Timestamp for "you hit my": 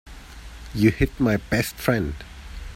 0.73-1.37